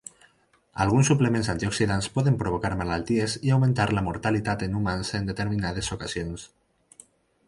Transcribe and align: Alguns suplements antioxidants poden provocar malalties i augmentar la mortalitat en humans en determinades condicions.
Alguns 0.83 1.09
suplements 1.11 1.49
antioxidants 1.53 2.07
poden 2.15 2.39
provocar 2.39 2.71
malalties 2.79 3.35
i 3.49 3.53
augmentar 3.57 3.87
la 3.97 4.03
mortalitat 4.07 4.65
en 4.69 4.79
humans 4.79 5.13
en 5.21 5.29
determinades 5.33 5.91
condicions. 5.95 6.47